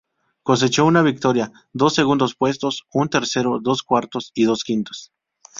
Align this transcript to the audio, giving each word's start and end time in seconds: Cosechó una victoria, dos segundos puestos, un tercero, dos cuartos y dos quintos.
Cosechó 0.41 0.85
una 0.85 1.03
victoria, 1.03 1.51
dos 1.73 1.93
segundos 1.93 2.33
puestos, 2.33 2.87
un 2.91 3.07
tercero, 3.07 3.59
dos 3.61 3.83
cuartos 3.83 4.31
y 4.33 4.45
dos 4.45 4.63
quintos. 4.63 5.11